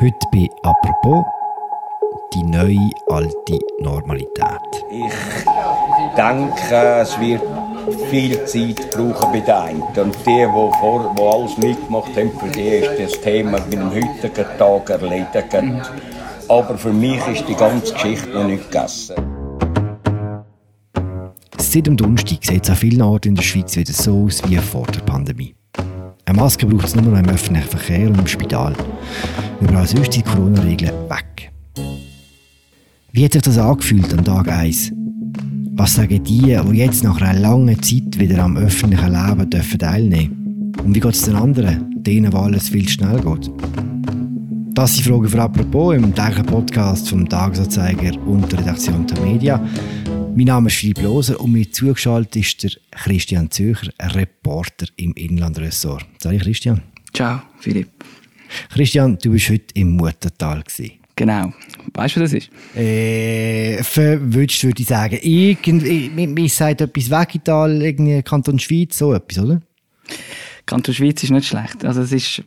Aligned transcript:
Heute 0.00 0.28
bei 0.30 0.48
«Apropos» 0.62 1.24
die 2.32 2.44
neue 2.44 2.88
alte 3.08 3.58
Normalität. 3.80 4.84
Ich 4.92 6.14
denke, 6.16 7.00
es 7.00 7.18
wird 7.18 7.42
viel 8.08 8.44
Zeit 8.44 8.92
brauchen 8.92 9.32
bei 9.32 9.40
den 9.40 9.54
einen. 9.54 9.82
Und 9.82 10.14
die, 10.24 10.24
die, 10.24 10.46
vor, 10.46 11.14
die 11.18 11.22
alles 11.22 11.58
mitgemacht 11.58 12.16
haben, 12.16 12.30
für 12.38 12.48
die 12.48 12.68
ist 12.68 12.90
das 12.96 13.20
Thema 13.22 13.58
mit 13.58 13.72
dem 13.72 13.90
heutigen 13.90 14.46
Tag 14.56 14.88
erledigt. 14.88 15.90
Aber 16.48 16.78
für 16.78 16.92
mich 16.92 17.26
ist 17.26 17.48
die 17.48 17.56
ganze 17.56 17.92
Geschichte 17.92 18.28
noch 18.28 18.44
nicht 18.44 18.70
gegessen. 18.70 19.16
Seit 21.58 21.88
dem 21.88 21.96
Donnerstag 21.96 22.44
sieht 22.44 22.62
es 22.62 22.70
an 22.70 22.76
vielen 22.76 23.02
Orten 23.02 23.30
in 23.30 23.34
der 23.34 23.42
Schweiz 23.42 23.76
wieder 23.76 23.92
so 23.92 24.26
aus 24.26 24.48
wie 24.48 24.58
vor 24.58 24.86
der 24.86 25.00
Pandemie. 25.00 25.57
Eine 26.28 26.36
Maske 26.36 26.66
braucht 26.66 26.88
es 26.88 26.94
nur 26.94 27.06
noch 27.06 27.18
im 27.18 27.28
öffentlichen 27.30 27.70
Verkehr 27.70 28.06
und 28.06 28.18
im 28.18 28.26
Spital. 28.26 28.74
Überall 29.62 29.86
sonst 29.86 30.14
die 30.14 30.20
Corona-Regeln 30.20 30.92
weg. 31.08 31.50
Wie 33.12 33.24
hat 33.24 33.32
sich 33.32 33.40
das 33.40 33.56
angefühlt 33.56 34.12
am 34.12 34.22
Tag 34.22 34.46
1? 34.46 34.92
Was 35.72 35.94
sagen 35.94 36.22
die, 36.22 36.54
die 36.54 36.76
jetzt 36.76 37.02
nach 37.02 37.18
einer 37.22 37.40
langen 37.40 37.82
Zeit 37.82 38.18
wieder 38.18 38.44
am 38.44 38.58
öffentlichen 38.58 39.10
Leben 39.10 39.48
dürfen 39.48 39.78
teilnehmen 39.78 40.74
Und 40.84 40.94
wie 40.94 41.00
geht 41.00 41.14
es 41.14 41.22
den 41.22 41.34
anderen, 41.34 41.94
denen, 42.02 42.30
wo 42.30 42.40
alles 42.40 42.68
viel 42.68 42.86
schnell 42.86 43.20
geht? 43.20 43.50
Das 44.74 44.94
sind 44.94 45.06
Fragen 45.06 45.28
für 45.30 45.42
«Apropos» 45.42 45.96
im 45.96 46.14
täglichen 46.14 46.44
Podcast 46.44 47.08
vom 47.08 47.26
Tagesanzeiger 47.26 48.20
und 48.26 48.52
der 48.52 48.58
Redaktion 48.58 49.06
der 49.06 49.20
Media. 49.22 49.60
Mein 50.34 50.46
Name 50.46 50.68
ist 50.68 50.76
Philipp 50.76 51.02
Loser 51.02 51.40
und 51.40 51.52
mir 51.52 51.70
zugeschaltet 51.70 52.36
ist 52.36 52.62
der 52.62 52.70
Christian 52.90 53.50
Zücher, 53.50 53.90
Reporter 54.00 54.86
im 54.96 55.12
Inlandressort. 55.14 56.06
Salut 56.22 56.42
Christian. 56.42 56.82
Ciao, 57.12 57.42
Philipp. 57.60 57.88
Christian, 58.70 59.18
du 59.18 59.32
warst 59.32 59.50
heute 59.50 59.74
im 59.74 59.96
Muttertal. 59.96 60.62
Genau. 61.16 61.52
Weißt 61.94 62.16
du, 62.16 62.20
was 62.20 62.30
das 62.30 62.44
ist? 62.44 62.76
Äh, 62.76 63.82
verwünscht 63.82 64.62
würde 64.62 64.82
ich 64.82 64.88
sagen. 64.88 65.18
Irgendwie, 65.20 66.10
mir 66.10 66.48
sagt 66.48 66.80
etwas 66.80 67.10
Wegital, 67.10 67.82
irgendwie 67.82 68.22
Kanton 68.22 68.58
Schweiz, 68.58 68.98
so 68.98 69.12
etwas, 69.12 69.44
oder? 69.44 69.60
Kanton 70.64 70.94
Schweiz 70.94 71.22
ist 71.22 71.30
nicht 71.30 71.48
schlecht. 71.48 71.84
Also 71.84 72.02
es 72.02 72.12
ist 72.12 72.44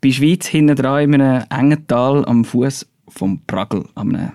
bei 0.00 0.10
Schweiz 0.10 0.46
hinten 0.46 0.74
dran 0.74 1.12
in 1.12 1.20
einem 1.20 1.44
engen 1.48 1.86
Tal 1.86 2.24
am 2.24 2.44
Fuß 2.44 2.86
vom 3.08 3.40
Pragel, 3.46 3.84
an 3.94 4.16
einem 4.16 4.32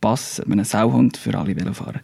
Pass, 0.00 0.40
einem 0.40 0.64
Sauhund 0.64 1.16
für 1.16 1.36
alle 1.36 1.56
Velofahrer. 1.56 2.00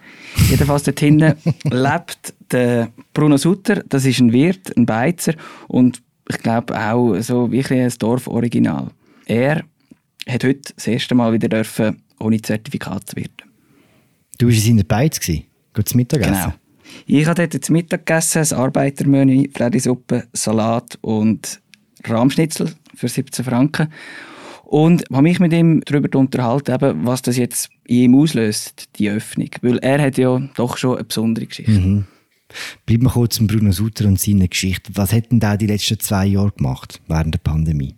Jedenfalls 0.50 0.82
dort 0.82 1.00
hinten 1.00 1.34
lebt 1.64 2.34
der 2.50 2.90
Bruno 3.12 3.36
Sutter, 3.36 3.82
das 3.88 4.04
ist 4.04 4.20
ein 4.20 4.32
Wirt, 4.32 4.76
ein 4.76 4.86
Beizer 4.86 5.34
und 5.68 6.02
ich 6.28 6.38
glaube 6.38 6.78
auch 6.78 7.20
so 7.20 7.50
wirklich 7.52 7.80
ein 7.80 7.92
Dorforiginal. 7.98 8.90
Er 9.26 9.64
hat 10.28 10.44
heute 10.44 10.72
das 10.74 10.86
erste 10.86 11.14
Mal 11.14 11.32
wieder 11.32 11.48
dürfen, 11.48 12.02
ohne 12.18 12.40
Zertifikat 12.40 13.10
zu 13.10 13.16
werden. 13.16 13.34
Du 14.38 14.48
warst 14.48 14.66
in 14.66 14.78
der 14.78 14.84
Beiz, 14.84 15.20
Gehst 15.20 15.94
Mittagessen? 15.94 16.32
Genau. 16.32 16.54
Ich 17.06 17.26
habe 17.26 17.48
dort 17.48 17.64
zum 17.64 17.72
Mittag 17.74 18.06
gegessen, 18.06 18.38
ein 18.38 18.52
Arbeitermenü, 18.58 19.48
Freddysuppe, 19.52 20.28
Salat 20.32 20.98
und 21.00 21.60
Rahmschnitzel 22.04 22.72
für 22.94 23.08
17 23.08 23.44
Franken. 23.44 23.88
Und 24.64 25.04
habe 25.12 25.22
mich 25.22 25.40
mit 25.40 25.52
ihm 25.52 25.82
darüber 25.84 26.18
unterhalten, 26.18 27.04
was 27.04 27.22
das 27.22 27.36
jetzt 27.36 27.70
in 27.84 27.96
ihm 27.96 28.14
auslöst, 28.16 28.88
die 28.96 29.10
Öffnung. 29.10 29.50
Weil 29.62 29.78
er 29.78 30.00
hat 30.00 30.18
ja 30.18 30.40
doch 30.56 30.76
schon 30.76 30.96
eine 30.96 31.04
besondere 31.04 31.46
Geschichte. 31.46 31.72
Mhm. 31.72 32.04
Bleiben 32.86 33.04
wir 33.04 33.10
kurz 33.10 33.36
zum 33.36 33.46
Bruno 33.46 33.72
Sutter 33.72 34.06
und 34.06 34.20
seiner 34.20 34.48
Geschichte. 34.48 34.92
Was 34.94 35.12
hat 35.12 35.30
denn 35.30 35.40
der 35.40 35.56
die 35.56 35.66
letzten 35.66 35.98
zwei 36.00 36.26
Jahre 36.26 36.52
gemacht, 36.52 37.00
während 37.08 37.34
der 37.34 37.40
Pandemie? 37.40 37.96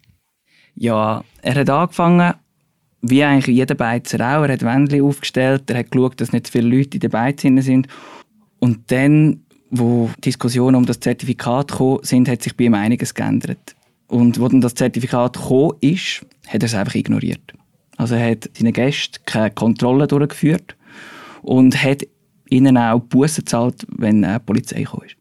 Ja, 0.75 1.25
er 1.42 1.55
hat 1.55 1.70
angefangen, 1.70 2.34
wie 3.03 3.25
eigentlich 3.25 3.56
jeder 3.56 3.75
Beizer 3.75 4.19
auch. 4.20 4.42
Er 4.44 4.53
hat 4.53 4.62
Wände 4.62 5.03
aufgestellt, 5.03 5.70
er 5.70 5.78
hat 5.78 5.91
geschaut, 5.91 6.20
dass 6.20 6.33
nicht 6.33 6.48
viele 6.48 6.69
Leute 6.69 6.97
in 6.97 7.00
den 7.00 7.11
Beizen 7.11 7.61
sind. 7.62 7.89
Und 8.59 8.91
dann, 8.91 9.43
wo 9.71 10.10
Diskussionen 10.25 10.76
um 10.76 10.87
das 10.87 11.00
Zertifikat 11.00 11.69
gekommen 11.69 12.00
sind, 12.03 12.28
hat 12.28 12.43
sich 12.43 12.56
bei 12.56 12.65
ihm 12.65 12.75
einiges 12.75 13.15
geändert. 13.15 13.75
Und 14.09 14.41
wo 14.41 14.49
dann 14.49 14.61
das 14.61 14.75
Zertifikat 14.75 15.34
gekommen 15.34 15.72
ist, 15.81 16.25
hat 16.47 16.62
er 16.62 16.67
es 16.67 16.75
einfach 16.75 16.94
ignoriert. 16.94 17.53
Also 17.97 18.15
er 18.15 18.31
hat 18.31 18.50
seinen 18.56 18.72
Gästen 18.72 19.19
keine 19.25 19.50
Kontrolle 19.50 20.06
durchgeführt 20.06 20.77
und 21.43 21.83
hat 21.83 22.03
ihnen 22.49 22.77
auch 22.77 23.00
Bussen 23.00 23.44
gezahlt, 23.44 23.87
wenn 23.89 24.22
die 24.22 24.39
Polizei 24.44 24.83
gekommen 24.83 25.06
ist. 25.06 25.17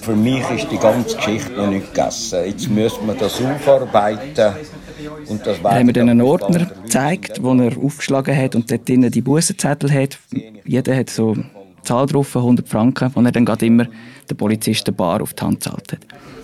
Für 0.00 0.16
mich 0.16 0.42
ist 0.50 0.70
die 0.70 0.76
ganze 0.76 1.16
Geschichte 1.16 1.52
noch 1.52 1.68
nicht 1.68 1.94
gegessen. 1.94 2.40
Jetzt 2.44 2.68
müssen 2.68 3.06
wir 3.06 3.14
das 3.14 3.40
aufarbeiten. 3.40 4.54
Und 5.28 5.46
das 5.46 5.62
haben 5.62 5.86
wir 5.86 5.92
dann 5.94 6.08
einen 6.08 6.20
Ordner 6.20 6.66
gezeigt, 6.66 7.38
den 7.38 7.60
er 7.60 7.78
aufgeschlagen 7.78 8.36
hat 8.36 8.54
und 8.54 8.70
dort 8.70 8.88
drinnen 8.88 9.10
die 9.10 9.22
Bussenzettel 9.22 9.92
hat. 9.92 10.18
Jeder 10.64 10.96
hat 10.96 11.10
so 11.10 11.36
Zahl 11.84 12.06
drauf, 12.06 12.36
100 12.36 12.68
Franken, 12.68 13.12
die 13.14 13.24
er 13.24 13.32
dann 13.32 13.44
gerade 13.44 13.66
immer 13.66 13.86
den 14.28 14.36
Polizisten 14.36 14.94
bar 14.94 15.22
auf 15.22 15.34
die 15.34 15.42
Hand 15.42 15.60
gezahlt 15.60 15.92
hat. 15.92 16.00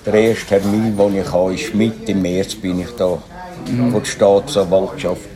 Der 0.06 0.14
erste 0.14 0.60
Termin, 0.60 0.96
den 0.96 1.16
ich 1.16 1.32
habe, 1.32 1.54
ist 1.54 1.74
Mitte 1.74 2.14
März 2.14 2.54
bin 2.54 2.80
ich 2.80 2.90
da 2.90 3.22
mhm. 3.70 3.90
von 3.90 4.00
der 4.00 4.04
Staatsanwaltschaft 4.04 5.28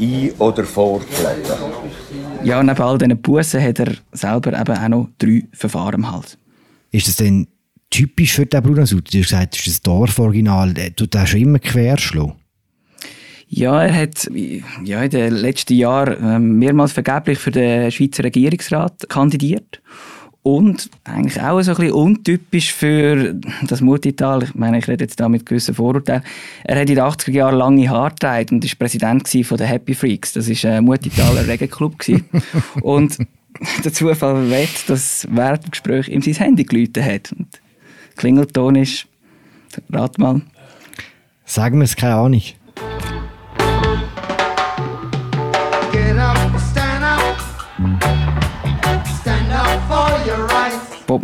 ein- 0.00 0.32
oder 0.38 0.64
vorgeladen. 0.64 1.42
Ja, 2.42 2.62
neben 2.62 2.82
all 2.82 2.98
diesen 2.98 3.20
Bussen 3.20 3.62
hat 3.62 3.78
er 3.80 3.92
selber 4.12 4.58
eben 4.58 4.76
auch 4.76 4.88
noch 4.88 5.08
drei 5.18 5.44
Verfahren 5.52 5.94
im 5.94 6.12
Hals. 6.12 6.38
Ist 6.90 7.08
das 7.08 7.16
denn 7.16 7.48
typisch 7.90 8.32
für 8.32 8.46
den 8.46 8.62
Bruno 8.62 8.84
Sutter? 8.84 9.10
Du 9.12 9.18
hast 9.18 9.30
gesagt, 9.30 9.54
das 9.54 9.60
ist 9.60 9.68
das 9.68 9.82
Dorforiginal. 9.82 10.74
Du 10.74 11.06
hast 11.14 11.28
schon 11.28 11.40
immer 11.40 11.58
querschlagen. 11.58 12.34
Ja, 13.56 13.84
er 13.84 13.94
hat 13.94 14.28
ja, 14.82 15.04
in 15.04 15.10
den 15.10 15.32
letzten 15.32 15.74
Jahren 15.74 16.16
ähm, 16.20 16.58
mehrmals 16.58 16.90
vergeblich 16.90 17.38
für 17.38 17.52
den 17.52 17.88
Schweizer 17.92 18.24
Regierungsrat 18.24 19.08
kandidiert. 19.08 19.80
Und 20.42 20.90
eigentlich 21.04 21.40
auch 21.40 21.62
so 21.62 21.70
ein 21.70 21.76
bisschen 21.76 21.92
untypisch 21.92 22.72
für 22.72 23.32
das 23.62 23.80
Mutital. 23.80 24.42
Ich 24.42 24.56
meine, 24.56 24.78
ich 24.78 24.88
rede 24.88 25.04
jetzt 25.04 25.20
da 25.20 25.28
mit 25.28 25.46
gewissen 25.46 25.72
Vorurteilen. 25.72 26.24
Er 26.64 26.80
hat 26.80 26.90
in 26.90 26.96
den 26.96 27.04
80er 27.04 27.30
Jahren 27.30 27.54
lange 27.54 27.88
Haare 27.88 28.44
und 28.50 28.64
war 28.64 28.70
Präsident 28.76 29.28
von 29.28 29.56
den 29.56 29.66
Happy 29.68 29.94
Freaks. 29.94 30.32
Das 30.32 30.48
war 30.48 30.72
ein 30.72 30.84
Mutitaler 30.84 31.46
Regelclub. 31.46 31.94
und 32.82 33.18
der 33.84 33.92
Zufall 33.92 34.50
will, 34.50 34.68
dass 34.88 35.28
während 35.30 35.64
dem 35.64 35.70
Gespräch 35.70 36.08
ihm 36.08 36.22
sein 36.22 36.34
Handy 36.34 36.64
geläutet 36.64 37.04
hat. 37.04 37.32
Und 37.38 37.60
Klingelton 38.16 38.74
ist, 38.74 39.06
rat 39.92 40.18
mal. 40.18 40.42
Sagen 41.44 41.78
wir 41.78 41.84
es, 41.84 41.94
keine 41.94 42.16
Ahnung. 42.16 42.42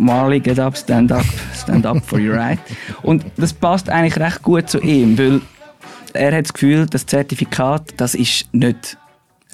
Marley, 0.01 0.39
get 0.39 0.57
up, 0.57 0.75
stand 0.75 1.11
up, 1.11 1.25
stand 1.53 1.85
up 1.85 2.03
for 2.03 2.19
your 2.19 2.35
right. 2.35 2.59
Und 3.03 3.23
das 3.37 3.53
passt 3.53 3.87
eigentlich 3.87 4.17
recht 4.17 4.41
gut 4.41 4.67
zu 4.67 4.79
ihm, 4.79 5.17
weil 5.17 5.41
er 6.13 6.35
hat 6.35 6.45
das 6.45 6.53
Gefühl, 6.53 6.87
das 6.87 7.05
Zertifikat, 7.05 7.93
das 7.97 8.15
ist 8.15 8.51
nicht 8.51 8.97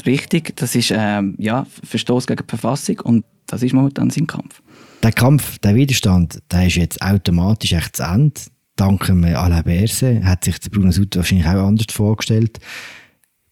richtig, 0.06 0.56
das 0.56 0.74
ist 0.74 0.94
ähm, 0.96 1.35
ja, 1.38 1.68
Verstoß 1.84 2.28
gegen 2.28 2.44
die 2.44 2.50
Verfassung 2.50 3.00
und 3.02 3.25
das 3.47 3.62
ist 3.62 3.74
momentan 3.74 4.09
sein 4.09 4.25
Kampf. 4.25 4.62
Der 5.03 5.12
Kampf, 5.12 5.59
der 5.59 5.75
Widerstand, 5.75 6.40
der 6.50 6.68
ist 6.68 6.75
jetzt 6.75 7.02
automatisch 7.02 7.74
echt 7.74 7.97
zu 7.97 8.03
Ende. 8.03 8.40
Dank 8.78 9.09
Alain 9.09 9.64
Berset 9.64 10.24
hat 10.24 10.46
sich 10.46 10.62
Bruno 10.72 10.91
Sutter 10.91 11.19
wahrscheinlich 11.19 11.47
auch 11.47 11.68
anders 11.68 11.88
vorgestellt. 11.91 12.59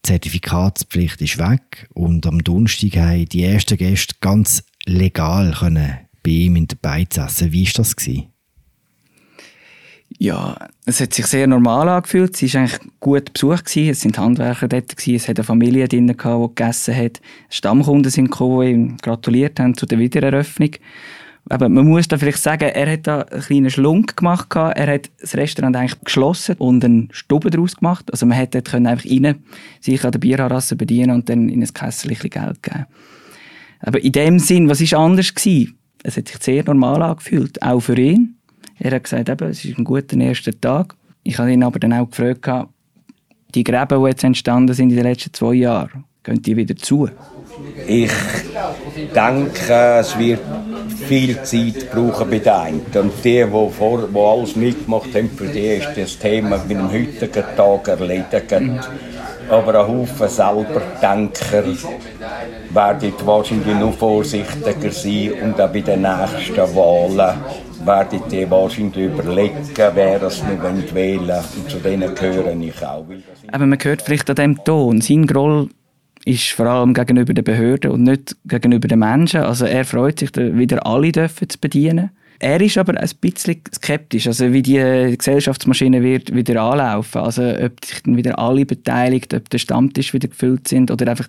Die 0.06 0.10
Zertifikatspflicht 0.12 1.22
ist 1.22 1.40
weg 1.40 1.90
und 1.94 2.26
am 2.26 2.44
Donnerstag 2.44 2.96
haben 2.98 3.26
die 3.26 3.44
ersten 3.44 3.78
Gäste 3.78 4.16
ganz 4.22 4.64
legal 4.86 5.52
können 5.60 6.05
bei 6.26 6.32
ihm 6.32 6.56
in 6.56 6.68
der 6.68 6.78
Beiz 6.82 7.18
essen. 7.18 7.52
Wie 7.52 7.66
war 7.66 7.74
das? 7.78 7.96
Gewesen? 7.96 8.26
Ja, 10.18 10.58
es 10.86 11.02
hat 11.02 11.14
sich 11.14 11.26
sehr 11.26 11.46
normal 11.46 11.90
angefühlt. 11.90 12.42
Es 12.42 12.54
war 12.54 12.62
eigentlich 12.62 12.80
gut 13.00 13.34
besucht. 13.34 13.66
Gewesen. 13.66 13.90
Es 13.90 14.02
sind 14.02 14.18
Handwerker 14.18 14.68
dort. 14.68 14.96
Gewesen. 14.96 15.16
Es 15.16 15.28
hat 15.28 15.38
eine 15.38 15.44
Familie 15.44 15.88
drin, 15.88 16.08
die 16.08 16.16
gegessen 16.16 16.96
hat. 16.96 17.22
Stammkunden 17.50 18.12
sind 18.12 18.32
gekommen, 18.32 18.62
die 18.62 18.72
ihm 18.72 18.98
gratuliert 18.98 19.60
haben 19.60 19.76
zu 19.76 19.86
der 19.86 20.00
Wiedereröffnung. 20.00 20.72
Aber 21.48 21.70
man 21.70 21.88
muss 21.88 22.08
da 22.08 22.18
vielleicht 22.18 22.42
sagen, 22.42 22.70
er 22.70 22.92
hat 22.92 23.06
da 23.06 23.22
einen 23.22 23.42
kleinen 23.42 23.70
Schlunk 23.70 24.18
gemacht. 24.18 24.48
Er 24.56 24.88
hat 24.88 25.12
das 25.22 25.36
Restaurant 25.36 25.76
eigentlich 25.76 26.00
geschlossen 26.04 26.56
und 26.58 26.84
einen 26.84 27.10
Stube 27.12 27.52
daraus 27.52 27.76
gemacht. 27.76 28.12
Also 28.12 28.26
man 28.26 28.38
hätte 28.38 28.58
einfach 28.58 29.06
rein 29.06 29.44
sich 29.80 30.04
an 30.04 30.12
der 30.12 30.20
Bierharasse 30.20 30.76
bedienen 30.76 31.12
und 31.12 31.30
dann 31.30 31.50
in 31.50 31.62
ein 31.62 31.74
Kessel 31.74 32.16
Geld 32.16 32.64
geben. 32.64 32.86
Aber 33.82 34.04
in 34.04 34.12
dem 34.12 34.40
Sinn, 34.40 34.70
was 34.70 34.92
war 34.92 35.00
anders 35.00 35.36
gewesen? 35.36 35.78
Es 36.08 36.18
hat 36.18 36.28
sich 36.28 36.38
sehr 36.38 36.64
normal 36.64 37.02
angefühlt, 37.02 37.60
auch 37.64 37.80
für 37.80 37.98
ihn. 37.98 38.38
Er 38.78 38.92
hat 38.92 39.06
gesagt, 39.06 39.28
eben, 39.28 39.50
es 39.50 39.66
ist 39.66 39.78
ein 39.78 39.84
guter 39.84 40.18
erster 40.20 40.52
Tag. 40.60 40.96
Ich 41.24 41.40
habe 41.40 41.52
ihn 41.52 41.64
aber 41.64 41.80
dann 41.80 41.94
auch 41.94 42.08
gefragt, 42.08 42.70
die 43.56 43.64
Gräben, 43.64 44.04
die 44.04 44.10
jetzt 44.10 44.24
entstanden 44.24 44.76
sind 44.76 44.92
in 44.92 44.98
den 44.98 45.06
letzten 45.06 45.34
zwei 45.34 45.56
Jahren, 45.56 46.04
gehen 46.24 46.42
die 46.44 46.56
wieder 46.56 46.76
zu? 46.76 47.10
Ich 47.88 48.12
denke, 49.16 49.98
es 50.00 50.16
wird 50.20 50.42
viel 51.08 51.42
Zeit 51.42 51.90
brauchen 51.92 52.30
bei 52.30 52.38
den 52.38 52.54
einen. 52.54 52.82
Und 52.94 53.14
die, 53.24 53.44
die, 53.44 53.72
vor, 53.72 54.08
die 54.08 54.20
alles 54.20 54.56
mitgemacht 54.56 55.16
haben, 55.16 55.30
für 55.32 55.48
die 55.48 55.78
ist 55.78 55.90
das 55.96 56.20
Thema 56.20 56.60
mit 56.68 56.78
dem 56.78 56.92
heutigen 56.92 57.44
Tag 57.56 57.88
erledigt. 57.88 58.54
Aber 59.50 59.80
ein 59.80 59.88
Haufen 59.88 60.28
selber 60.28 60.82
Denker 61.02 61.64
werden 62.72 63.14
wahrscheinlich 63.26 63.76
noch 63.76 63.94
vorsichtiger 63.94 64.92
sein 64.92 65.34
und 65.44 65.62
auch 65.62 65.72
bei 65.72 65.82
den 65.82 66.02
nächsten 66.02 66.76
Wahlen 66.76 67.36
werden 67.86 68.22
die 68.32 68.50
wahrscheinlich 68.50 69.06
überlegen, 69.06 69.70
wer 69.76 70.24
es 70.24 70.42
noch 70.42 70.96
wählen 70.96 71.28
will. 71.28 71.44
Und 71.58 71.70
zu 71.70 71.78
denen 71.78 72.16
gehöre 72.16 72.56
ich 72.60 72.84
auch. 72.84 73.06
Aber 73.52 73.66
man 73.66 73.80
hört 73.82 74.02
vielleicht 74.02 74.30
an 74.30 74.36
dem 74.36 74.64
Ton, 74.64 75.02
sein 75.02 75.28
Groll 75.28 75.70
ist 76.26 76.52
vor 76.52 76.66
allem 76.66 76.94
gegenüber 76.94 77.34
den 77.34 77.44
Behörden 77.44 77.92
und 77.92 78.04
nicht 78.04 78.36
gegenüber 78.46 78.88
den 78.88 79.00
Menschen. 79.00 79.42
Also 79.42 79.66
er 79.66 79.86
freut 79.86 80.20
sich, 80.20 80.36
wieder 80.36 80.86
alle 80.86 81.12
zu 81.12 81.60
bedienen. 81.62 82.10
Er 82.40 82.60
ist 82.62 82.78
aber 82.78 83.00
ein 83.00 83.10
bisschen 83.22 83.62
skeptisch, 83.74 84.28
also 84.28 84.52
wie 84.52 84.62
die 84.62 85.16
Gesellschaftsmaschine 85.18 86.02
wird 86.04 86.36
wieder 86.36 86.62
anlaufen. 86.62 87.22
Also 87.22 87.44
ob 87.44 87.84
sich 87.84 88.02
dann 88.04 88.18
wieder 88.18 88.38
alle 88.40 88.66
beteiligt, 88.66 89.34
ob 89.34 89.50
der 89.50 89.58
Stammtisch 89.58 90.14
wieder 90.14 90.28
gefüllt 90.28 90.68
sind 90.68 90.92
oder 90.92 91.10
einfach, 91.10 91.28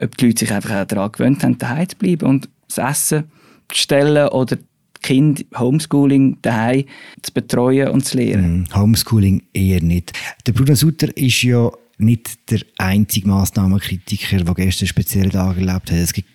ob 0.00 0.16
die 0.16 0.26
Leute 0.26 0.40
sich 0.40 0.52
einfach 0.52 0.84
daran 0.86 1.12
gewöhnt 1.12 1.42
haben, 1.42 1.58
daheim 1.58 1.88
zu 1.88 1.96
bleiben 1.96 2.26
und 2.26 2.48
das 2.68 2.78
Essen 2.78 3.24
zu 3.68 3.78
stellen 3.78 4.28
oder 4.28 4.56
Kind 5.00 5.46
Homeschooling 5.56 6.38
daheim 6.42 6.84
zu 7.22 7.32
betreuen 7.32 7.88
und 7.88 8.04
zu 8.04 8.16
lehren. 8.16 8.62
Mm, 8.62 8.74
Homeschooling 8.74 9.42
eher 9.52 9.80
nicht. 9.80 10.12
Der 10.46 10.52
Bruder 10.52 10.74
Sutter 10.74 11.16
ist 11.16 11.42
ja 11.42 11.70
nicht 11.98 12.50
der 12.50 12.60
einzige 12.78 13.28
Massnahmenkritiker, 13.28 14.38
der 14.38 14.54
gestern 14.54 14.88
spezielle 14.88 15.30
Tage 15.30 15.60
erlebt 15.60 15.90
hat. 15.90 15.98
Es 15.98 16.12
gibt 16.12 16.28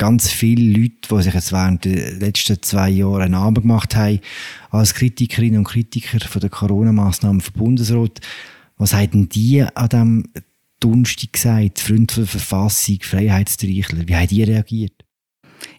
ganz 0.00 0.30
viele 0.30 0.80
Leute, 0.80 0.94
die 1.10 1.22
sich 1.22 1.34
jetzt 1.34 1.52
während 1.52 1.84
der 1.84 2.12
letzten 2.12 2.62
zwei 2.62 2.88
Jahre 2.88 3.24
einen 3.24 3.32
Namen 3.32 3.60
gemacht 3.60 3.94
haben 3.94 4.20
als 4.70 4.94
Kritikerinnen 4.94 5.58
und 5.58 5.68
Kritiker 5.68 6.26
von 6.26 6.40
der 6.40 6.48
Corona-Massnahmen 6.48 7.42
vom 7.42 7.52
Bundesrat. 7.52 8.18
Was 8.78 8.94
haben 8.94 9.28
die 9.28 9.62
an 9.62 9.88
diesem 9.90 10.24
Donnerstag 10.80 11.34
gesagt? 11.34 11.80
Freund 11.80 12.12
von 12.12 12.22
der 12.22 12.30
Verfassung, 12.30 12.96
Freiheitstreichler. 13.02 14.08
Wie 14.08 14.16
haben 14.16 14.28
die 14.28 14.42
reagiert? 14.42 14.94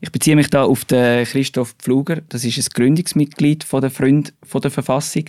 Ich 0.01 0.12
beziehe 0.12 0.35
mich 0.35 0.51
da 0.51 0.65
auf 0.65 0.85
den 0.85 1.25
Christoph 1.25 1.73
Pfluger. 1.79 2.21
Das 2.29 2.45
ist 2.45 2.59
ein 2.59 2.73
Gründungsmitglied 2.75 3.63
von 3.63 3.81
der 3.81 3.89
Freund 3.89 4.35
der 4.53 4.69
Verfassung. 4.69 5.25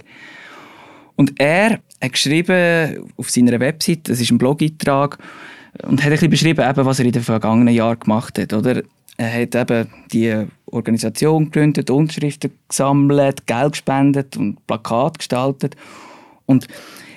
Und 1.16 1.40
er 1.40 1.80
hat 2.02 2.12
geschrieben 2.12 3.10
auf 3.16 3.30
seiner 3.30 3.58
Website, 3.58 4.10
das 4.10 4.20
ist 4.20 4.30
ein 4.30 4.36
Blog-Eintrag, 4.36 5.16
und 5.82 6.04
hat 6.04 6.22
ein 6.22 6.30
beschrieben, 6.30 6.68
eben, 6.68 6.84
was 6.84 6.98
er 6.98 7.06
in 7.06 7.12
den 7.12 7.22
vergangenen 7.22 7.74
Jahren 7.74 7.98
gemacht 7.98 8.38
hat. 8.38 8.52
Oder? 8.52 8.82
Er 9.16 9.42
hat 9.42 9.54
eben 9.54 9.88
die 10.12 10.46
Organisation 10.66 11.46
gegründet, 11.46 11.90
Unterschriften 11.90 12.52
gesammelt, 12.68 13.46
Geld 13.46 13.72
gespendet 13.72 14.36
und 14.36 14.66
Plakate 14.66 15.18
gestaltet. 15.18 15.76
Und 16.46 16.66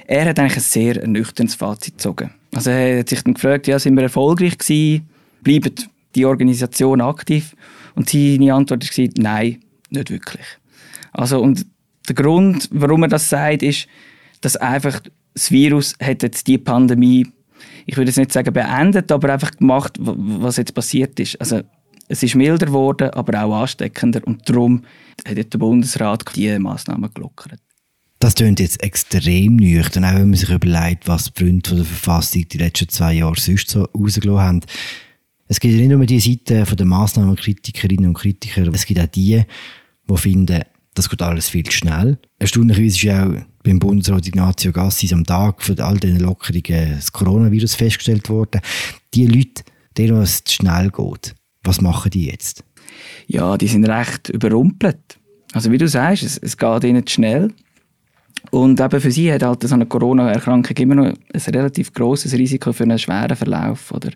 er 0.07 0.25
hat 0.25 0.39
eigentlich 0.39 0.57
ein 0.57 0.61
sehr 0.61 1.01
ernüchterndes 1.01 1.55
Fazit 1.55 1.95
gezogen. 1.95 2.31
Also 2.53 2.69
er 2.69 2.99
hat 2.99 3.09
sich 3.09 3.23
dann 3.23 3.33
gefragt, 3.33 3.67
ja, 3.67 3.79
sind 3.79 3.95
wir 3.95 4.03
erfolgreich 4.03 4.57
gewesen? 4.57 5.09
Bleibt 5.41 5.89
die 6.15 6.25
Organisation 6.25 7.01
aktiv? 7.01 7.55
Und 7.95 8.09
seine 8.09 8.53
Antwort 8.53 8.85
war, 8.97 9.09
nein, 9.17 9.61
nicht 9.89 10.09
wirklich. 10.09 10.45
Also, 11.11 11.41
und 11.41 11.65
der 12.07 12.15
Grund, 12.15 12.69
warum 12.71 13.03
er 13.03 13.09
das 13.09 13.29
sagt, 13.29 13.63
ist, 13.63 13.87
dass 14.41 14.57
einfach 14.57 15.01
das 15.33 15.51
Virus 15.51 15.95
hat 16.01 16.23
jetzt 16.23 16.47
die 16.47 16.57
Pandemie, 16.57 17.27
ich 17.85 17.97
würde 17.97 18.09
jetzt 18.09 18.17
nicht 18.17 18.31
sagen 18.31 18.53
beendet, 18.53 19.11
aber 19.11 19.33
einfach 19.33 19.51
gemacht, 19.51 19.97
was 19.99 20.57
jetzt 20.57 20.73
passiert 20.73 21.19
ist. 21.19 21.39
Also 21.39 21.61
es 22.07 22.23
ist 22.23 22.35
milder 22.35 22.67
geworden, 22.67 23.09
aber 23.11 23.43
auch 23.43 23.61
ansteckender 23.61 24.21
und 24.25 24.47
darum 24.47 24.83
hat 25.27 25.53
der 25.53 25.57
Bundesrat 25.57 26.23
diese 26.35 26.59
Massnahmen 26.59 27.09
gelockert. 27.13 27.59
Das 28.19 28.35
klingt 28.35 28.59
jetzt 28.59 28.81
extrem 28.81 29.57
nüchtern, 29.57 30.05
auch 30.05 30.13
wenn 30.13 30.29
man 30.29 30.39
sich 30.39 30.49
überlegt, 30.49 31.07
was 31.07 31.25
die 31.25 31.43
Freunde 31.43 31.75
der 31.75 31.85
Verfassung 31.85 32.47
die 32.47 32.57
letzten 32.57 32.89
zwei 32.89 33.13
Jahre 33.13 33.39
sonst 33.39 33.69
so 33.69 33.83
rausgelassen 33.83 34.41
haben. 34.41 34.61
Es 35.47 35.59
gibt 35.59 35.73
ja 35.73 35.79
nicht 35.79 35.89
nur 35.91 36.05
die 36.05 36.19
Seite 36.19 36.63
der 36.75 36.85
Massnahmenkritikerinnen 36.85 38.07
und 38.07 38.13
Kritiker, 38.15 38.67
es 38.73 38.85
gibt 38.85 38.99
auch 38.99 39.05
die, 39.07 39.43
die 40.09 40.17
finden, 40.17 40.63
das 40.95 41.09
geht 41.09 41.21
alles 41.21 41.49
viel 41.49 41.63
zu 41.63 41.73
schnell. 41.73 42.17
Erstaunlicherweise 42.39 43.07
ist 43.07 43.13
auch 43.13 43.45
beim 43.63 43.79
Bundesrat 43.79 44.27
Ignazio 44.27 44.71
Gassis 44.71 45.13
am 45.13 45.25
Tag 45.25 45.61
von 45.61 45.79
all 45.79 45.97
diesen 45.97 46.19
Lockerungen 46.19 46.95
das 46.95 47.11
Coronavirus 47.11 47.75
festgestellt 47.75 48.29
worden. 48.29 48.61
Die 49.13 49.27
Leute, 49.27 49.63
denen 49.97 50.21
es 50.21 50.43
zu 50.43 50.55
schnell 50.55 50.89
geht, 50.89 51.35
was 51.63 51.81
machen 51.81 52.11
die 52.11 52.27
jetzt? 52.27 52.63
Ja, 53.27 53.57
die 53.57 53.67
sind 53.67 53.85
recht 53.85 54.29
überrumpelt. 54.29 55.19
Also 55.53 55.71
wie 55.71 55.77
du 55.77 55.87
sagst, 55.87 56.23
es, 56.23 56.37
es 56.37 56.57
geht 56.57 56.83
ihnen 56.83 57.05
zu 57.05 57.13
schnell. 57.13 57.53
Und 58.51 58.79
eben 58.79 59.01
für 59.01 59.11
sie 59.11 59.31
hat 59.33 59.43
halt 59.43 59.63
so 59.63 59.73
eine 59.73 59.85
Corona-Erkrankung 59.85 60.77
immer 60.77 60.95
noch 60.95 61.05
ein 61.05 61.41
relativ 61.47 61.93
großes 61.93 62.33
Risiko 62.33 62.71
für 62.71 62.83
einen 62.83 62.99
schweren 62.99 63.35
Verlauf. 63.35 63.91
Oder? 63.91 64.11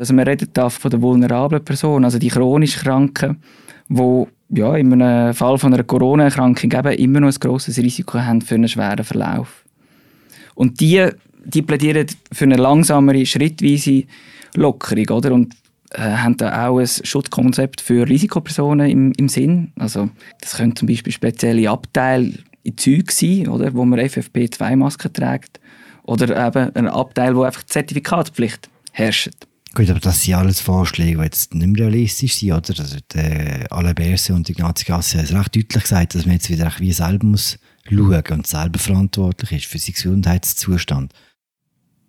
Also 0.00 0.14
man 0.14 0.26
redet 0.26 0.50
da 0.54 0.70
von 0.70 0.90
der 0.90 1.02
vulnerablen 1.02 1.62
Person, 1.62 2.06
also 2.06 2.18
die 2.18 2.28
chronisch 2.28 2.78
Kranken, 2.78 3.36
die 3.90 4.24
ja, 4.48 4.74
in 4.74 4.94
einem 4.94 5.34
Fall 5.34 5.58
von 5.58 5.74
einer 5.74 5.84
Corona-Erkrankung 5.84 6.70
immer 6.72 7.20
noch 7.20 7.28
ein 7.28 7.38
grosses 7.38 7.76
Risiko 7.76 8.18
haben 8.18 8.40
für 8.40 8.54
einen 8.54 8.66
schweren 8.66 9.04
Verlauf. 9.04 9.62
Und 10.54 10.80
die, 10.80 11.06
die 11.44 11.60
plädieren 11.60 12.06
für 12.32 12.44
eine 12.44 12.56
langsamere, 12.56 13.26
schrittweise 13.26 14.04
Lockerung, 14.54 15.18
oder? 15.18 15.34
Und 15.34 15.54
äh, 15.90 16.00
haben 16.00 16.38
da 16.38 16.66
auch 16.66 16.78
ein 16.78 16.86
Schutzkonzept 16.86 17.82
für 17.82 18.08
Risikopersonen 18.08 18.88
im, 18.88 19.12
im 19.18 19.28
Sinn. 19.28 19.72
Also, 19.78 20.08
das 20.40 20.56
können 20.56 20.74
zum 20.76 20.88
Beispiel 20.88 21.12
spezielle 21.12 21.68
Abteile 21.68 22.32
in 22.62 22.78
Zügen 22.78 23.10
sein, 23.10 23.48
oder? 23.48 23.74
Wo 23.74 23.84
man 23.84 24.00
FFP2-Masken 24.00 25.12
trägt. 25.12 25.60
Oder 26.04 26.46
eben 26.46 26.74
ein 26.74 26.88
Abteil, 26.88 27.36
wo 27.36 27.42
einfach 27.42 27.64
Zertifikatspflicht 27.64 28.70
herrscht. 28.92 29.49
Gut, 29.72 29.88
aber 29.88 30.00
das 30.00 30.22
sind 30.22 30.34
alles 30.34 30.60
Vorschläge, 30.60 31.18
die 31.18 31.24
jetzt 31.24 31.54
nicht 31.54 31.66
mehr 31.66 31.86
realistisch 31.86 32.36
sind, 32.36 32.52
oder? 32.52 32.74
Also, 32.80 32.96
Alain 33.70 33.94
Berset 33.94 34.34
und 34.34 34.50
Ignazio 34.50 34.86
Gassi 34.88 35.16
haben 35.16 35.24
es 35.24 35.32
recht 35.32 35.54
deutlich 35.54 35.82
gesagt, 35.82 36.14
dass 36.14 36.26
man 36.26 36.34
jetzt 36.34 36.50
wieder 36.50 36.72
wie 36.78 36.92
selber 36.92 37.26
muss 37.26 37.58
schauen 37.88 38.22
und 38.30 38.46
selber 38.46 38.78
verantwortlich 38.78 39.52
ist 39.52 39.66
für 39.66 39.78
seinen 39.78 39.94
Gesundheitszustand. 39.94 41.12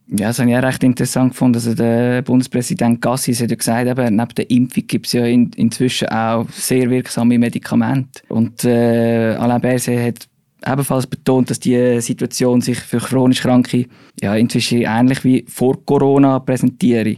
Ja, 0.08 0.28
das 0.28 0.40
habe 0.40 0.50
ich 0.50 0.58
auch 0.58 0.64
recht 0.64 0.84
interessant 0.84 1.32
gefunden. 1.32 1.56
Also 1.56 1.74
der 1.74 2.22
Bundespräsident 2.24 3.00
Gassis 3.00 3.42
hat 3.42 3.52
ja 3.52 3.56
gesagt, 3.56 3.88
eben, 3.88 4.16
neben 4.16 4.36
der 4.36 4.50
Impfung 4.50 4.88
gibt 4.88 5.06
es 5.06 5.14
ja 5.14 5.26
in, 5.26 5.52
inzwischen 5.56 6.10
auch 6.10 6.50
sehr 6.50 6.90
wirksame 6.90 7.40
Medikamente. 7.40 8.22
Und 8.28 8.66
äh, 8.66 9.36
Alain 9.36 9.62
Berset 9.62 10.00
hat 10.00 10.28
ebenfalls 10.74 11.08
betont, 11.08 11.50
dass 11.50 11.60
die 11.60 12.02
Situation 12.02 12.60
sich 12.60 12.80
für 12.80 12.98
chronisch 12.98 13.42
Kranke 13.42 13.86
ja, 14.20 14.36
inzwischen 14.36 14.82
ähnlich 14.82 15.24
wie 15.24 15.46
vor 15.48 15.86
Corona 15.86 16.40
präsentiere. 16.40 17.18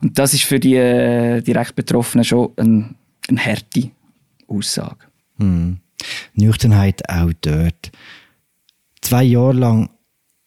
Und 0.00 0.18
das 0.18 0.34
ist 0.34 0.44
für 0.44 0.60
die 0.60 0.76
äh, 0.76 1.40
direkt 1.40 1.74
Betroffenen 1.74 2.24
schon 2.24 2.52
ein, 2.56 2.94
eine 3.28 3.44
harte 3.44 3.90
Aussage. 4.46 5.06
Hm. 5.38 5.78
Nüchternheit 6.34 7.08
auch 7.08 7.32
dort. 7.40 7.90
Zwei 9.00 9.24
Jahre 9.24 9.52
lang 9.54 9.90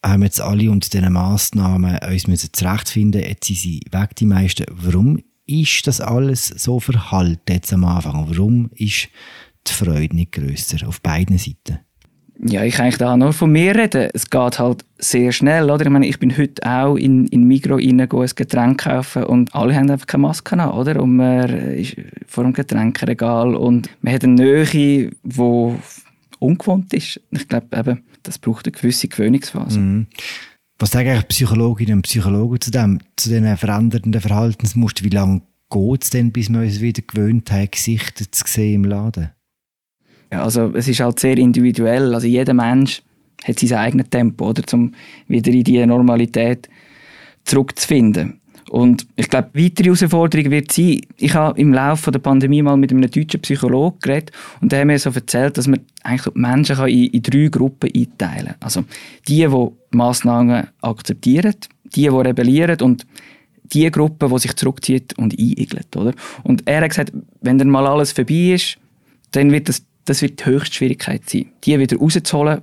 haben 0.03 0.21
wir 0.21 0.25
jetzt 0.25 0.41
alle 0.41 0.71
unter 0.71 0.89
diesen 0.89 1.11
Massnahmen 1.13 1.99
uns 1.99 2.27
müssen 2.27 2.53
zurechtfinden. 2.53 3.21
Jetzt 3.21 3.47
sind 3.47 3.57
sie 3.57 3.81
weg, 3.91 4.15
die 4.15 4.25
meisten. 4.25 4.65
Warum 4.69 5.21
ist 5.45 5.85
das 5.85 6.01
alles 6.01 6.47
so 6.47 6.79
verhalten 6.79 7.53
jetzt 7.53 7.73
am 7.73 7.83
Anfang? 7.83 8.29
Warum 8.29 8.69
ist 8.75 9.09
die 9.67 9.73
Freude 9.73 10.15
nicht 10.15 10.31
grösser 10.31 10.87
auf 10.87 11.01
beiden 11.01 11.37
Seiten? 11.37 11.79
Ja, 12.39 12.63
ich 12.63 12.75
kann 12.75 12.85
eigentlich 12.85 12.97
da 12.97 13.15
nur 13.15 13.33
von 13.33 13.51
mir 13.51 13.75
reden. 13.75 14.09
Es 14.13 14.29
geht 14.29 14.57
halt 14.57 14.83
sehr 14.97 15.31
schnell, 15.31 15.69
oder? 15.69 15.85
Ich 15.85 15.91
meine, 15.91 16.07
ich 16.07 16.19
bin 16.19 16.35
heute 16.37 16.63
auch 16.67 16.95
in, 16.95 17.27
in 17.27 17.43
Migro 17.43 17.75
rein, 17.75 18.01
ein 18.01 18.29
Getränk 18.35 18.83
kaufen 18.83 19.25
und 19.25 19.53
alle 19.53 19.75
haben 19.75 19.89
einfach 19.91 20.07
keine 20.07 20.23
Maske 20.23 20.57
an, 20.57 20.71
oder? 20.71 21.01
Und 21.01 21.17
man 21.17 21.49
ist 21.49 21.95
vor 22.27 22.43
dem 22.43 22.53
Getränkregal 22.53 23.55
und 23.55 23.89
man 24.01 24.13
hat 24.13 24.23
eine 24.23 24.33
Nähe, 24.33 24.65
die 24.65 25.11
ungewohnt 26.39 26.93
ist. 26.93 27.21
Ich 27.29 27.47
glaube 27.47 27.67
eben, 27.77 28.03
das 28.23 28.39
braucht 28.39 28.65
eine 28.65 28.71
gewisse 28.71 29.07
Gewöhnungsphase. 29.07 29.79
Mhm. 29.79 30.07
Was 30.79 30.91
sagen 30.91 31.09
eigentlich 31.09 31.27
Psychologinnen 31.27 31.97
und 31.97 32.01
Psychologen 32.01 32.59
zu 32.59 32.71
dem, 32.71 32.99
zu 33.15 33.29
den 33.29 33.55
verändernden 33.55 34.19
Verhaltensmustern? 34.19 35.05
Wie 35.05 35.15
lange 35.15 35.41
geht 35.69 36.03
es 36.03 36.09
denn, 36.09 36.31
bis 36.31 36.49
wir 36.49 36.61
uns 36.61 36.81
wieder 36.81 37.03
gewöhnt 37.03 37.51
haben, 37.51 37.69
Gesichter 37.69 38.25
zu 38.31 38.43
sehen 38.47 38.83
im 38.83 38.85
Laden? 38.85 39.29
Ja, 40.31 40.43
also 40.43 40.71
es 40.73 40.87
ist 40.87 40.99
halt 40.99 41.19
sehr 41.19 41.37
individuell. 41.37 42.13
Also 42.13 42.27
jeder 42.27 42.53
Mensch 42.53 43.01
hat 43.43 43.59
sein 43.59 43.77
eigenes 43.77 44.09
Tempo, 44.09 44.49
oder, 44.49 44.63
um 44.73 44.93
wieder 45.27 45.51
in 45.51 45.63
die 45.63 45.85
Normalität 45.85 46.69
zurückzufinden. 47.43 48.41
Und 48.69 49.05
ich 49.17 49.27
glaube, 49.27 49.49
weitere 49.53 49.87
Herausforderung 49.87 50.49
wird 50.49 50.71
sein, 50.71 51.01
ich 51.17 51.33
habe 51.33 51.59
im 51.59 51.73
Laufe 51.73 52.09
der 52.09 52.19
Pandemie 52.19 52.61
mal 52.61 52.77
mit 52.77 52.91
einem 52.91 53.01
deutschen 53.01 53.41
Psychologen 53.41 53.99
geredet 53.99 54.31
und 54.61 54.71
der 54.71 54.79
hat 54.79 54.87
mir 54.87 54.97
so 54.97 55.09
erzählt, 55.09 55.57
dass 55.57 55.67
man 55.67 55.81
eigentlich 56.03 56.33
Menschen 56.35 56.87
in, 56.87 57.07
in 57.07 57.21
drei 57.21 57.47
Gruppen 57.49 57.89
einteilen 57.93 58.45
kann. 58.45 58.55
Also 58.61 58.83
die, 59.27 59.45
die 59.45 59.67
Massnahmen 59.91 60.67
akzeptieren, 60.81 61.53
die, 61.83 62.03
die 62.03 62.07
rebellieren 62.07 62.79
und 62.79 63.05
die 63.63 63.91
Gruppe, 63.91 64.29
die 64.29 64.39
sich 64.39 64.55
zurückzieht 64.55 65.17
und 65.17 65.37
einigelt. 65.37 65.93
Oder? 65.97 66.13
Und 66.43 66.65
er 66.65 66.79
hat 66.79 66.89
gesagt, 66.89 67.11
wenn 67.41 67.57
dann 67.57 67.69
mal 67.69 67.85
alles 67.85 68.13
vorbei 68.13 68.53
ist, 68.53 68.77
dann 69.31 69.51
wird 69.51 69.67
das, 69.67 69.83
das 70.05 70.21
wird 70.21 70.39
die 70.39 70.45
höchste 70.45 70.75
Schwierigkeit 70.75 71.29
sein, 71.29 71.47
die 71.63 71.79
wieder 71.79 71.97
rauszuholen 71.97 72.61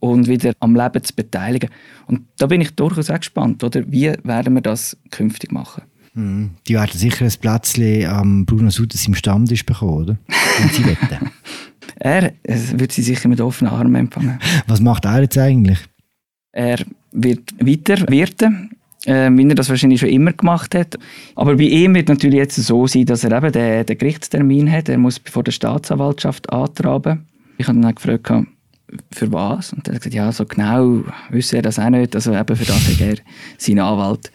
und 0.00 0.28
wieder 0.28 0.52
am 0.60 0.74
Leben 0.74 1.02
zu 1.04 1.14
beteiligen. 1.14 1.70
Und 2.06 2.22
da 2.38 2.46
bin 2.46 2.60
ich 2.60 2.70
durchaus 2.74 3.10
auch 3.10 3.18
gespannt, 3.18 3.62
oder? 3.62 3.82
wie 3.90 4.12
werden 4.24 4.54
wir 4.54 4.62
das 4.62 4.96
künftig 5.10 5.52
machen. 5.52 5.82
Mhm. 6.14 6.50
Die 6.66 6.74
werden 6.74 6.98
sicher 6.98 7.24
ein 7.24 7.32
Plätzchen 7.40 8.06
am 8.06 8.46
Bruno 8.46 8.70
Sutter 8.70 8.98
im 9.06 9.14
Stammtisch 9.14 9.64
bekommen, 9.64 9.92
oder? 9.92 10.18
Wenn 10.58 10.68
sie 10.70 10.86
wetten. 10.86 11.30
er 11.96 12.32
wird 12.44 12.92
sie 12.92 13.02
sicher 13.02 13.28
mit 13.28 13.40
offenen 13.40 13.72
Armen 13.72 13.94
empfangen. 13.94 14.40
Was 14.66 14.80
macht 14.80 15.04
er 15.04 15.22
jetzt 15.22 15.38
eigentlich? 15.38 15.78
Er 16.52 16.78
wird 17.12 17.52
weiter 17.60 18.08
wirten, 18.08 18.70
äh, 19.06 19.30
wie 19.30 19.48
er 19.48 19.54
das 19.54 19.68
wahrscheinlich 19.68 20.00
schon 20.00 20.10
immer 20.10 20.32
gemacht 20.32 20.74
hat. 20.74 20.98
Aber 21.34 21.56
bei 21.56 21.64
ihm 21.64 21.94
wird 21.94 22.08
natürlich 22.08 22.38
jetzt 22.38 22.56
so 22.56 22.86
sein, 22.86 23.06
dass 23.06 23.24
er 23.24 23.36
eben 23.36 23.52
den, 23.52 23.86
den 23.86 23.98
Gerichtstermin 23.98 24.70
hat. 24.70 24.88
Er 24.88 24.98
muss 24.98 25.20
vor 25.24 25.42
der 25.42 25.52
Staatsanwaltschaft 25.52 26.52
antraben. 26.52 27.26
Ich 27.58 27.68
habe 27.68 27.78
ihn 27.78 27.82
dann 27.82 27.94
gefragt, 27.94 28.30
für 29.12 29.32
was? 29.32 29.72
Und 29.72 29.86
er 29.88 29.94
hat 29.94 30.02
gesagt, 30.02 30.14
ja, 30.14 30.32
so 30.32 30.44
genau 30.44 31.04
wüsste 31.30 31.56
er 31.56 31.62
das 31.62 31.78
auch 31.78 31.90
nicht. 31.90 32.14
Also 32.14 32.34
eben 32.34 32.56
für 32.56 32.64
das 32.64 32.88
hat 32.88 33.00
er 33.00 33.16
seinen 33.58 33.80
Anwalt, 33.80 34.32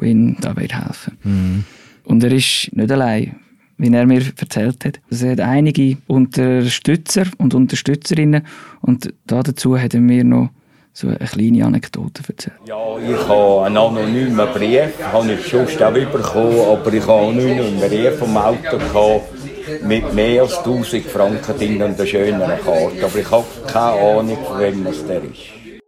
der 0.00 0.08
ihm 0.08 0.36
da 0.40 0.56
wird 0.56 0.74
helfen 0.74 1.18
mhm. 1.22 1.64
Und 2.04 2.22
er 2.22 2.30
ist 2.30 2.70
nicht 2.72 2.92
allein, 2.92 3.34
wie 3.78 3.92
er 3.92 4.06
mir 4.06 4.22
erzählt 4.36 4.84
hat. 4.84 5.00
Also 5.10 5.26
er 5.26 5.32
hat 5.32 5.40
einige 5.40 5.96
Unterstützer 6.06 7.24
und 7.38 7.52
Unterstützerinnen 7.52 8.46
und 8.80 9.12
dazu 9.26 9.76
hat 9.76 9.94
er 9.94 10.00
mir 10.00 10.22
noch 10.22 10.50
so 10.96 11.08
eine 11.08 11.18
kleine 11.18 11.66
Anekdote 11.66 12.22
erzählt. 12.26 12.56
Ja, 12.66 12.96
ich 12.98 13.28
habe 13.28 13.66
einen 13.66 13.76
anonymen 13.76 14.48
Brief, 14.54 14.94
habe 15.12 15.32
ich 15.32 15.46
sonst 15.46 15.82
auch 15.82 15.92
bekommen, 15.92 16.58
aber 16.58 16.92
ich 16.92 17.06
habe 17.06 17.26
einen 17.26 17.38
anonymen 17.40 17.80
Brief 17.80 18.18
vom 18.18 18.34
Auto 18.36 18.78
gehabt, 18.78 19.84
mit 19.84 20.14
mehr 20.14 20.42
als 20.42 20.56
1000 20.58 21.04
Franken 21.04 21.58
drin 21.58 21.82
und 21.82 21.98
einer 21.98 22.06
schönen 22.06 22.40
Karte. 22.40 23.04
Aber 23.04 23.18
ich 23.18 23.30
habe 23.30 23.44
keine 23.66 24.00
Ahnung, 24.00 24.38
von 24.46 24.58
wem 24.58 24.86
es 24.86 25.06
der 25.06 25.22
ist. 25.22 25.82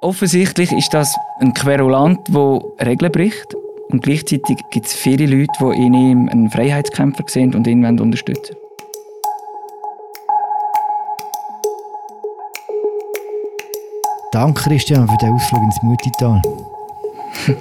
Offensichtlich 0.00 0.70
ist 0.70 0.94
das 0.94 1.12
ein 1.40 1.54
Querulant, 1.54 2.20
der 2.28 2.86
Regeln 2.86 3.10
bricht. 3.10 3.56
Und 3.88 4.02
gleichzeitig 4.02 4.58
gibt 4.70 4.86
es 4.86 4.94
viele 4.94 5.26
Leute, 5.26 5.52
die 5.60 5.86
in 5.86 5.94
ihm 5.94 6.28
einen 6.28 6.50
Freiheitskämpfer 6.50 7.24
sehen 7.26 7.54
und 7.54 7.66
ihn 7.66 7.84
unterstützen 8.00 8.56
Danke, 14.32 14.62
Christian, 14.62 15.06
für 15.06 15.16
den 15.18 15.34
Ausflug 15.34 15.62
ins 15.62 15.82
Mutital. 15.82 16.40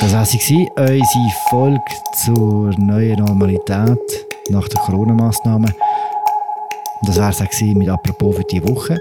das 0.00 0.12
war 0.14 0.24
sie, 0.24 0.70
unsere 0.74 1.30
Folge 1.50 1.82
zur 2.24 2.70
neuen 2.78 3.18
Normalität 3.18 3.98
nach 4.48 4.66
den 4.68 4.78
Corona-Massnahmen. 4.80 5.70
das 7.02 7.18
war 7.18 7.28
es 7.28 7.60
mit 7.60 7.90
«Apropos» 7.90 8.36
für 8.36 8.44
diese 8.44 8.66
Woche. 8.66 8.98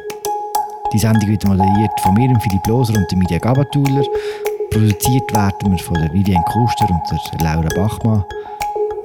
Die 0.91 0.99
Sendung 0.99 1.29
wird 1.29 1.45
moderiert 1.45 1.97
von 2.01 2.13
mir, 2.13 2.27
Philipp 2.41 2.67
Loser 2.67 2.93
und 2.93 3.17
Media 3.17 3.37
Gabatuller. 3.37 4.03
Produziert 4.69 5.33
werden 5.33 5.71
wir 5.71 5.79
von 5.79 5.95
der 5.95 6.11
Vivian 6.11 6.43
Kuster 6.43 6.89
und 6.89 7.39
der 7.39 7.39
Laura 7.41 7.69
Bachmann. 7.73 8.25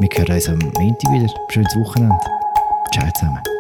Wir 0.01 0.09
hören 0.13 0.35
uns 0.35 0.49
am 0.49 0.59
Montag 0.59 1.13
wieder. 1.13 1.33
Schönes 1.51 1.77
Wochenende. 1.77 2.19
Ciao 2.93 3.09
zusammen. 3.13 3.58